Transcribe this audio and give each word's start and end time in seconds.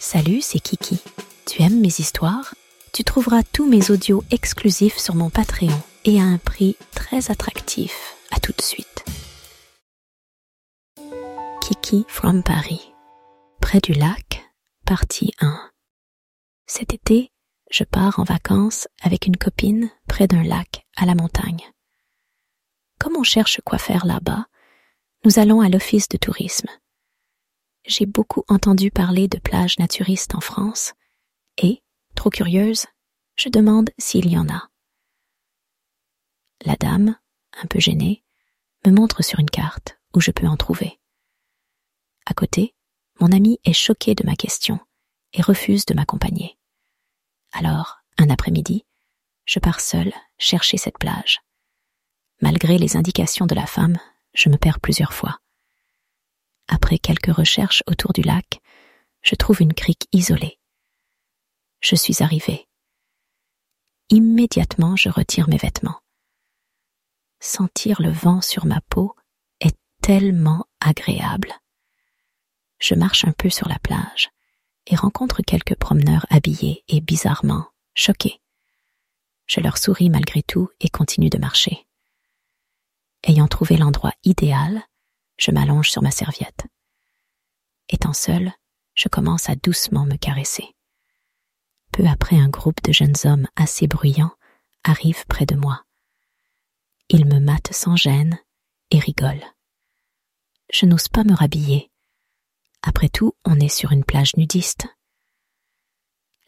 Salut, 0.00 0.40
c'est 0.42 0.60
Kiki. 0.60 1.00
Tu 1.44 1.60
aimes 1.62 1.80
mes 1.80 1.88
histoires? 1.88 2.54
Tu 2.92 3.02
trouveras 3.02 3.42
tous 3.42 3.68
mes 3.68 3.90
audios 3.90 4.22
exclusifs 4.30 4.96
sur 4.96 5.16
mon 5.16 5.28
Patreon 5.28 5.82
et 6.04 6.20
à 6.20 6.24
un 6.24 6.38
prix 6.38 6.76
très 6.94 7.32
attractif. 7.32 8.14
À 8.30 8.38
tout 8.38 8.52
de 8.56 8.62
suite. 8.62 9.04
Kiki 11.62 12.04
from 12.08 12.44
Paris. 12.44 12.92
Près 13.60 13.80
du 13.80 13.92
lac, 13.92 14.48
partie 14.86 15.32
1. 15.40 15.70
Cet 16.66 16.94
été, 16.94 17.32
je 17.70 17.82
pars 17.82 18.20
en 18.20 18.24
vacances 18.24 18.86
avec 19.02 19.26
une 19.26 19.36
copine 19.36 19.90
près 20.06 20.28
d'un 20.28 20.44
lac 20.44 20.86
à 20.96 21.06
la 21.06 21.16
montagne. 21.16 21.72
Comme 23.00 23.16
on 23.16 23.24
cherche 23.24 23.60
quoi 23.64 23.78
faire 23.78 24.06
là-bas, 24.06 24.46
nous 25.24 25.40
allons 25.40 25.60
à 25.60 25.68
l'office 25.68 26.08
de 26.08 26.16
tourisme. 26.18 26.68
J'ai 27.88 28.04
beaucoup 28.04 28.44
entendu 28.48 28.90
parler 28.90 29.28
de 29.28 29.38
plages 29.38 29.78
naturistes 29.78 30.34
en 30.34 30.40
France 30.40 30.92
et, 31.56 31.82
trop 32.14 32.28
curieuse, 32.28 32.84
je 33.34 33.48
demande 33.48 33.88
s'il 33.96 34.30
y 34.30 34.36
en 34.36 34.46
a. 34.50 34.68
La 36.66 36.76
dame, 36.76 37.16
un 37.54 37.66
peu 37.66 37.80
gênée, 37.80 38.22
me 38.84 38.92
montre 38.92 39.24
sur 39.24 39.40
une 39.40 39.48
carte 39.48 39.98
où 40.14 40.20
je 40.20 40.30
peux 40.30 40.46
en 40.46 40.58
trouver. 40.58 41.00
À 42.26 42.34
côté, 42.34 42.74
mon 43.20 43.32
ami 43.32 43.58
est 43.64 43.72
choqué 43.72 44.14
de 44.14 44.26
ma 44.26 44.36
question 44.36 44.78
et 45.32 45.40
refuse 45.40 45.86
de 45.86 45.94
m'accompagner. 45.94 46.58
Alors, 47.52 48.00
un 48.18 48.28
après-midi, 48.28 48.84
je 49.46 49.60
pars 49.60 49.80
seule 49.80 50.12
chercher 50.36 50.76
cette 50.76 50.98
plage. 50.98 51.40
Malgré 52.42 52.76
les 52.76 52.98
indications 52.98 53.46
de 53.46 53.54
la 53.54 53.66
femme, 53.66 53.96
je 54.34 54.50
me 54.50 54.58
perds 54.58 54.80
plusieurs 54.80 55.14
fois. 55.14 55.40
Après 56.68 56.98
quelques 56.98 57.34
recherches 57.34 57.82
autour 57.86 58.12
du 58.12 58.22
lac, 58.22 58.60
je 59.22 59.34
trouve 59.34 59.62
une 59.62 59.74
crique 59.74 60.06
isolée. 60.12 60.58
Je 61.80 61.96
suis 61.96 62.22
arrivée. 62.22 62.68
Immédiatement, 64.10 64.96
je 64.96 65.08
retire 65.08 65.48
mes 65.48 65.56
vêtements. 65.56 66.00
Sentir 67.40 68.00
le 68.00 68.10
vent 68.10 68.40
sur 68.40 68.66
ma 68.66 68.80
peau 68.82 69.14
est 69.60 69.76
tellement 70.02 70.66
agréable. 70.80 71.52
Je 72.78 72.94
marche 72.94 73.24
un 73.24 73.32
peu 73.32 73.50
sur 73.50 73.68
la 73.68 73.78
plage 73.78 74.30
et 74.86 74.96
rencontre 74.96 75.42
quelques 75.42 75.76
promeneurs 75.76 76.26
habillés 76.30 76.84
et 76.88 77.00
bizarrement 77.00 77.66
choqués. 77.94 78.40
Je 79.46 79.60
leur 79.60 79.78
souris 79.78 80.10
malgré 80.10 80.42
tout 80.42 80.68
et 80.80 80.88
continue 80.88 81.30
de 81.30 81.38
marcher. 81.38 81.86
Ayant 83.24 83.48
trouvé 83.48 83.76
l'endroit 83.76 84.12
idéal, 84.24 84.82
je 85.38 85.50
m'allonge 85.50 85.90
sur 85.90 86.02
ma 86.02 86.10
serviette. 86.10 86.66
Étant 87.88 88.12
seule, 88.12 88.52
je 88.94 89.08
commence 89.08 89.48
à 89.48 89.54
doucement 89.54 90.04
me 90.04 90.16
caresser. 90.16 90.74
Peu 91.92 92.04
après, 92.06 92.36
un 92.36 92.48
groupe 92.48 92.82
de 92.82 92.92
jeunes 92.92 93.16
hommes 93.24 93.48
assez 93.56 93.86
bruyants 93.86 94.34
arrive 94.84 95.24
près 95.26 95.46
de 95.46 95.54
moi. 95.54 95.84
Ils 97.08 97.26
me 97.26 97.38
matent 97.38 97.72
sans 97.72 97.96
gêne 97.96 98.38
et 98.90 98.98
rigolent. 98.98 99.54
Je 100.70 100.84
n'ose 100.84 101.08
pas 101.08 101.24
me 101.24 101.34
rhabiller. 101.34 101.90
Après 102.82 103.08
tout, 103.08 103.34
on 103.44 103.58
est 103.58 103.68
sur 103.68 103.92
une 103.92 104.04
plage 104.04 104.36
nudiste. 104.36 104.86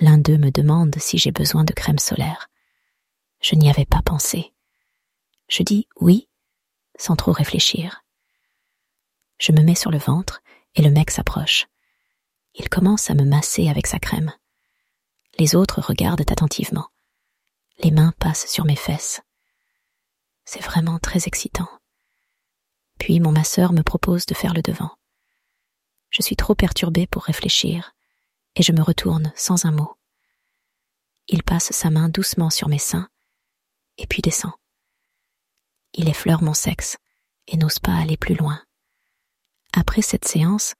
L'un 0.00 0.18
d'eux 0.18 0.38
me 0.38 0.50
demande 0.50 0.96
si 0.98 1.18
j'ai 1.18 1.32
besoin 1.32 1.64
de 1.64 1.72
crème 1.72 1.98
solaire. 1.98 2.48
Je 3.40 3.54
n'y 3.54 3.70
avais 3.70 3.86
pas 3.86 4.02
pensé. 4.02 4.52
Je 5.48 5.62
dis 5.62 5.88
oui, 6.00 6.28
sans 6.98 7.16
trop 7.16 7.32
réfléchir. 7.32 8.02
Je 9.38 9.52
me 9.52 9.62
mets 9.62 9.74
sur 9.74 9.90
le 9.90 9.98
ventre 9.98 10.42
et 10.74 10.82
le 10.82 10.90
mec 10.90 11.10
s'approche. 11.10 11.66
Il 12.54 12.68
commence 12.68 13.10
à 13.10 13.14
me 13.14 13.24
masser 13.24 13.68
avec 13.68 13.86
sa 13.86 13.98
crème. 13.98 14.32
Les 15.38 15.54
autres 15.54 15.80
regardent 15.80 16.30
attentivement. 16.30 16.88
Les 17.82 17.92
mains 17.92 18.12
passent 18.18 18.48
sur 18.48 18.64
mes 18.64 18.76
fesses. 18.76 19.20
C'est 20.44 20.62
vraiment 20.62 20.98
très 20.98 21.26
excitant. 21.26 21.68
Puis 22.98 23.20
mon 23.20 23.30
masseur 23.30 23.72
me 23.72 23.82
propose 23.82 24.26
de 24.26 24.34
faire 24.34 24.54
le 24.54 24.62
devant. 24.62 24.90
Je 26.10 26.22
suis 26.22 26.36
trop 26.36 26.54
perturbée 26.54 27.06
pour 27.06 27.24
réfléchir, 27.24 27.94
et 28.56 28.62
je 28.62 28.72
me 28.72 28.82
retourne 28.82 29.32
sans 29.36 29.66
un 29.66 29.70
mot. 29.70 29.94
Il 31.28 31.42
passe 31.42 31.70
sa 31.72 31.90
main 31.90 32.08
doucement 32.08 32.50
sur 32.50 32.68
mes 32.68 32.78
seins, 32.78 33.08
et 33.98 34.06
puis 34.06 34.22
descend. 34.22 34.52
Il 35.92 36.08
effleure 36.08 36.42
mon 36.42 36.54
sexe, 36.54 36.96
et 37.46 37.56
n'ose 37.56 37.78
pas 37.78 37.94
aller 37.94 38.16
plus 38.16 38.34
loin. 38.34 38.64
Après 39.72 40.02
cette 40.02 40.26
séance, 40.26 40.74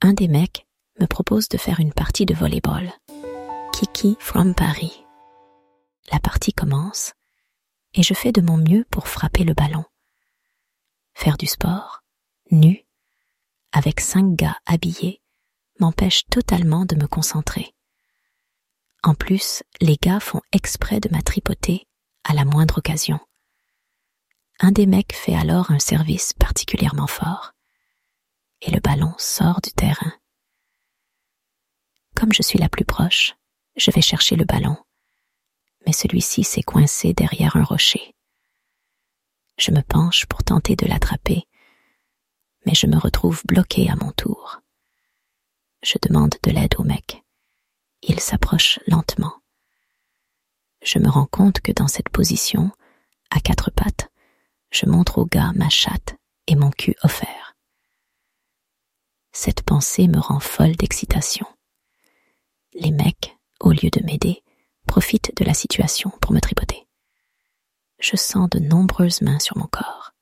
un 0.00 0.12
des 0.12 0.28
mecs 0.28 0.66
me 1.00 1.06
propose 1.06 1.48
de 1.48 1.58
faire 1.58 1.80
une 1.80 1.92
partie 1.92 2.26
de 2.26 2.34
volleyball. 2.34 2.92
Kiki 3.72 4.16
from 4.18 4.54
Paris. 4.54 5.04
La 6.10 6.18
partie 6.18 6.52
commence 6.52 7.14
et 7.94 8.02
je 8.02 8.14
fais 8.14 8.32
de 8.32 8.40
mon 8.40 8.56
mieux 8.56 8.84
pour 8.90 9.08
frapper 9.08 9.44
le 9.44 9.54
ballon. 9.54 9.84
Faire 11.14 11.36
du 11.36 11.46
sport, 11.46 12.02
nu, 12.50 12.84
avec 13.72 14.00
cinq 14.00 14.34
gars 14.34 14.58
habillés, 14.66 15.22
m'empêche 15.78 16.26
totalement 16.26 16.84
de 16.84 16.96
me 16.96 17.06
concentrer. 17.06 17.74
En 19.02 19.14
plus, 19.14 19.62
les 19.80 19.96
gars 19.96 20.20
font 20.20 20.40
exprès 20.52 21.00
de 21.00 21.08
m'attripoter 21.10 21.86
à 22.24 22.34
la 22.34 22.44
moindre 22.44 22.78
occasion. 22.78 23.20
Un 24.60 24.70
des 24.70 24.86
mecs 24.86 25.14
fait 25.14 25.34
alors 25.34 25.70
un 25.70 25.78
service 25.78 26.32
particulièrement 26.34 27.08
fort 27.08 27.52
et 28.62 28.70
le 28.70 28.80
ballon 28.80 29.12
sort 29.18 29.60
du 29.60 29.70
terrain. 29.72 30.12
Comme 32.14 32.32
je 32.32 32.42
suis 32.42 32.58
la 32.58 32.68
plus 32.68 32.84
proche, 32.84 33.34
je 33.76 33.90
vais 33.90 34.00
chercher 34.00 34.36
le 34.36 34.44
ballon, 34.44 34.76
mais 35.86 35.92
celui-ci 35.92 36.44
s'est 36.44 36.62
coincé 36.62 37.12
derrière 37.12 37.56
un 37.56 37.64
rocher. 37.64 38.14
Je 39.58 39.70
me 39.70 39.82
penche 39.82 40.26
pour 40.26 40.42
tenter 40.44 40.76
de 40.76 40.86
l'attraper, 40.86 41.46
mais 42.64 42.74
je 42.74 42.86
me 42.86 42.96
retrouve 42.96 43.42
bloqué 43.44 43.90
à 43.90 43.96
mon 43.96 44.12
tour. 44.12 44.60
Je 45.82 45.98
demande 46.00 46.36
de 46.42 46.50
l'aide 46.50 46.76
au 46.78 46.84
mec. 46.84 47.22
Il 48.02 48.20
s'approche 48.20 48.78
lentement. 48.86 49.34
Je 50.82 50.98
me 50.98 51.08
rends 51.08 51.26
compte 51.26 51.60
que 51.60 51.72
dans 51.72 51.88
cette 51.88 52.08
position, 52.08 52.70
à 53.30 53.40
quatre 53.40 53.70
pattes, 53.70 54.10
je 54.70 54.86
montre 54.86 55.18
au 55.18 55.26
gars 55.26 55.52
ma 55.54 55.68
chatte 55.68 56.16
et 56.46 56.56
mon 56.56 56.70
cul 56.70 56.94
offert. 57.02 57.41
Cette 59.32 59.62
pensée 59.62 60.08
me 60.08 60.18
rend 60.18 60.40
folle 60.40 60.76
d'excitation. 60.76 61.46
Les 62.74 62.90
mecs, 62.90 63.36
au 63.60 63.70
lieu 63.72 63.90
de 63.90 64.04
m'aider, 64.04 64.42
profitent 64.86 65.32
de 65.36 65.44
la 65.44 65.54
situation 65.54 66.10
pour 66.20 66.32
me 66.32 66.40
tripoter. 66.40 66.86
Je 67.98 68.16
sens 68.16 68.48
de 68.50 68.58
nombreuses 68.58 69.22
mains 69.22 69.38
sur 69.38 69.56
mon 69.56 69.66
corps. 69.66 70.12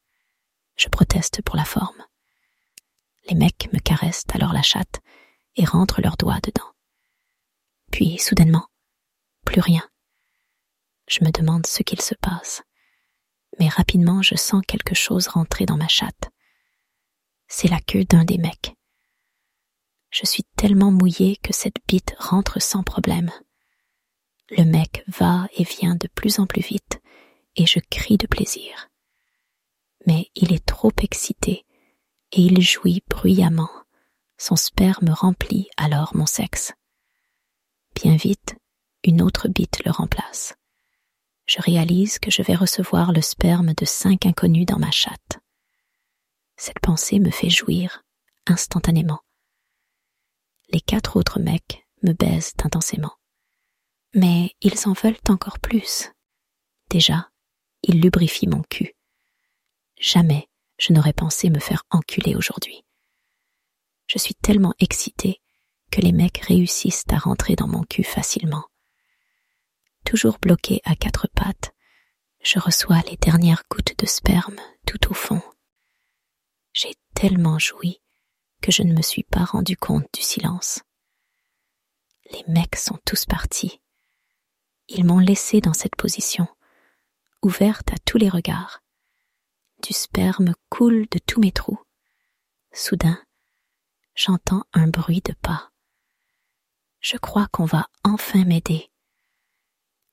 Je 0.76 0.88
proteste 0.88 1.42
pour 1.42 1.56
la 1.56 1.64
forme. 1.64 2.04
Les 3.28 3.34
mecs 3.34 3.68
me 3.72 3.78
caressent 3.78 4.24
alors 4.32 4.52
la 4.52 4.62
chatte 4.62 5.00
et 5.56 5.64
rentrent 5.64 6.00
leurs 6.00 6.16
doigts 6.16 6.40
dedans. 6.40 6.70
Puis, 7.90 8.18
soudainement, 8.18 8.66
plus 9.44 9.60
rien. 9.60 9.82
Je 11.08 11.24
me 11.24 11.32
demande 11.32 11.66
ce 11.66 11.82
qu'il 11.82 12.00
se 12.00 12.14
passe. 12.14 12.62
Mais 13.58 13.68
rapidement, 13.68 14.22
je 14.22 14.36
sens 14.36 14.62
quelque 14.66 14.94
chose 14.94 15.26
rentrer 15.26 15.66
dans 15.66 15.76
ma 15.76 15.88
chatte. 15.88 16.30
C'est 17.48 17.68
la 17.68 17.80
queue 17.80 18.04
d'un 18.04 18.24
des 18.24 18.38
mecs. 18.38 18.76
Je 20.10 20.26
suis 20.26 20.42
tellement 20.56 20.90
mouillée 20.90 21.36
que 21.36 21.52
cette 21.52 21.76
bite 21.86 22.14
rentre 22.18 22.60
sans 22.60 22.82
problème. 22.82 23.30
Le 24.50 24.64
mec 24.64 25.04
va 25.06 25.46
et 25.56 25.62
vient 25.62 25.94
de 25.94 26.08
plus 26.08 26.40
en 26.40 26.46
plus 26.46 26.62
vite, 26.62 27.00
et 27.54 27.64
je 27.64 27.78
crie 27.78 28.16
de 28.16 28.26
plaisir. 28.26 28.88
Mais 30.06 30.28
il 30.34 30.52
est 30.52 30.66
trop 30.66 30.92
excité, 31.00 31.64
et 32.32 32.42
il 32.42 32.60
jouit 32.60 33.04
bruyamment. 33.08 33.70
Son 34.36 34.56
sperme 34.56 35.10
remplit 35.10 35.68
alors 35.76 36.16
mon 36.16 36.26
sexe. 36.26 36.72
Bien 37.94 38.16
vite, 38.16 38.56
une 39.04 39.22
autre 39.22 39.48
bite 39.48 39.84
le 39.84 39.92
remplace. 39.92 40.54
Je 41.46 41.60
réalise 41.60 42.18
que 42.18 42.30
je 42.30 42.42
vais 42.42 42.54
recevoir 42.54 43.12
le 43.12 43.20
sperme 43.20 43.74
de 43.74 43.84
cinq 43.84 44.26
inconnus 44.26 44.66
dans 44.66 44.78
ma 44.78 44.90
chatte. 44.90 45.38
Cette 46.56 46.80
pensée 46.80 47.20
me 47.20 47.30
fait 47.30 47.50
jouir 47.50 48.02
instantanément 48.46 49.20
les 50.72 50.80
quatre 50.80 51.16
autres 51.16 51.40
mecs 51.40 51.86
me 52.02 52.12
baisent 52.12 52.54
intensément. 52.64 53.14
Mais 54.14 54.54
ils 54.60 54.88
en 54.88 54.92
veulent 54.92 55.18
encore 55.28 55.58
plus. 55.58 56.10
Déjà, 56.88 57.30
ils 57.82 58.00
lubrifient 58.00 58.48
mon 58.48 58.62
cul. 58.62 58.94
Jamais 59.98 60.48
je 60.78 60.92
n'aurais 60.92 61.12
pensé 61.12 61.50
me 61.50 61.60
faire 61.60 61.84
enculer 61.90 62.34
aujourd'hui. 62.34 62.84
Je 64.06 64.18
suis 64.18 64.34
tellement 64.34 64.74
excitée 64.80 65.40
que 65.90 66.00
les 66.00 66.12
mecs 66.12 66.38
réussissent 66.38 67.04
à 67.10 67.18
rentrer 67.18 67.54
dans 67.54 67.68
mon 67.68 67.82
cul 67.82 68.02
facilement. 68.02 68.64
Toujours 70.06 70.38
bloqué 70.38 70.80
à 70.84 70.96
quatre 70.96 71.28
pattes, 71.28 71.72
je 72.42 72.58
reçois 72.58 73.00
les 73.10 73.16
dernières 73.18 73.62
gouttes 73.70 73.98
de 73.98 74.06
sperme 74.06 74.58
tout 74.86 75.10
au 75.10 75.14
fond. 75.14 75.42
J'ai 76.72 76.94
tellement 77.14 77.58
joui 77.58 78.00
que 78.60 78.72
je 78.72 78.82
ne 78.82 78.94
me 78.94 79.02
suis 79.02 79.22
pas 79.22 79.44
rendu 79.44 79.76
compte 79.76 80.06
du 80.12 80.22
silence. 80.22 80.82
Les 82.32 82.44
mecs 82.46 82.76
sont 82.76 82.98
tous 83.04 83.24
partis. 83.26 83.80
Ils 84.88 85.04
m'ont 85.04 85.18
laissé 85.18 85.60
dans 85.60 85.72
cette 85.72 85.96
position, 85.96 86.46
ouverte 87.42 87.92
à 87.92 87.98
tous 88.04 88.18
les 88.18 88.28
regards. 88.28 88.82
Du 89.82 89.92
sperme 89.92 90.54
coule 90.68 91.06
de 91.10 91.18
tous 91.18 91.40
mes 91.40 91.52
trous. 91.52 91.80
Soudain, 92.72 93.20
j'entends 94.14 94.64
un 94.72 94.88
bruit 94.88 95.22
de 95.24 95.32
pas. 95.32 95.70
Je 97.00 97.16
crois 97.16 97.48
qu'on 97.48 97.64
va 97.64 97.88
enfin 98.04 98.44
m'aider. 98.44 98.90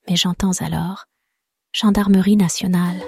Mais 0.08 0.16
j'entends 0.16 0.54
alors 0.62 1.06
Gendarmerie 1.74 2.38
nationale 2.38 3.04